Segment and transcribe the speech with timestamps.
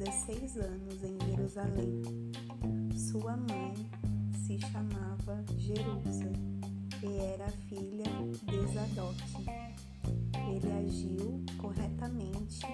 [0.00, 2.00] 16 anos em Jerusalém.
[2.96, 3.74] Sua mãe
[4.46, 6.32] se chamava Jerusa
[7.02, 8.04] e era filha
[8.46, 9.22] de Zadok.
[10.54, 12.66] Ele agiu corretamente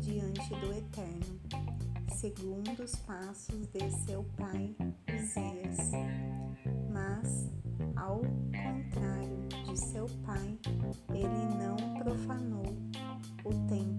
[0.00, 1.40] diante do Eterno,
[2.14, 4.76] segundo os passos de seu pai
[5.08, 5.92] Uzias.
[6.92, 7.50] Mas,
[7.96, 10.58] ao contrário de seu pai,
[11.08, 12.66] ele não profanou
[13.46, 13.89] o templo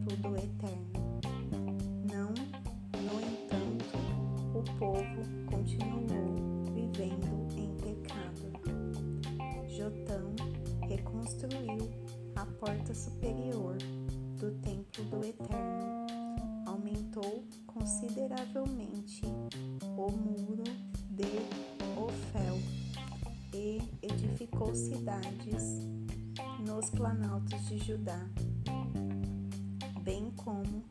[11.21, 11.77] reconstruiu
[12.35, 13.77] a porta superior
[14.39, 16.07] do templo do Eterno,
[16.65, 19.21] aumentou consideravelmente
[19.81, 20.63] o muro
[21.11, 21.29] de
[21.95, 22.57] Ofel
[23.53, 25.85] e edificou cidades
[26.65, 28.27] nos planaltos de Judá
[30.03, 30.83] bem como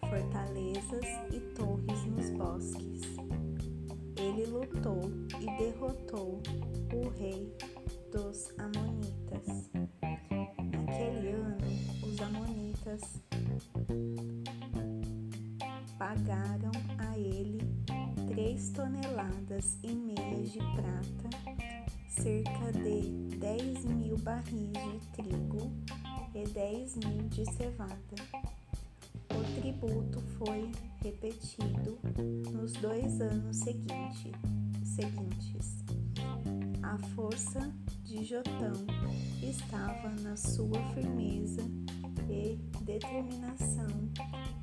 [0.00, 1.06] fortalezas
[15.98, 17.58] Pagaram a ele
[18.28, 21.30] três toneladas e meia de prata,
[22.08, 25.72] cerca de dez mil barris de trigo
[26.34, 28.16] e dez mil de cevada
[29.56, 30.70] tributo foi
[31.02, 31.98] repetido
[32.52, 34.30] nos dois anos seguinte,
[34.84, 35.84] seguintes.
[36.82, 37.72] A força
[38.04, 38.86] de Jotão
[39.42, 41.62] estava na sua firmeza
[42.98, 43.86] determinação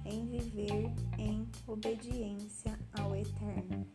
[0.05, 3.85] em viver em obediência ao Eterno.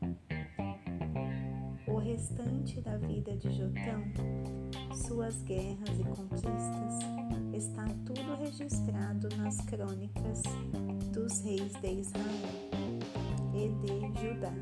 [1.88, 4.04] O restante da vida de Jotão,
[4.94, 6.98] suas guerras e conquistas,
[7.52, 10.42] está tudo registrado nas crônicas
[11.12, 12.98] dos reis de Israel
[13.54, 14.54] e de Judá.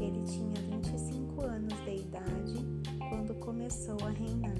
[0.00, 2.64] Ele tinha 25 anos de idade
[3.08, 4.56] quando começou a reinar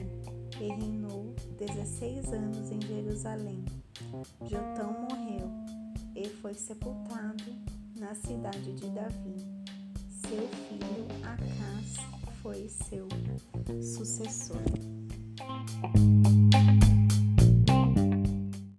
[0.61, 3.65] e reinou 16 anos em Jerusalém.
[4.47, 5.51] Jotão morreu
[6.15, 7.45] e foi sepultado
[7.99, 9.37] na cidade de Davi.
[10.09, 11.97] Seu filho Acás
[12.43, 13.07] foi seu
[13.83, 14.98] sucessor.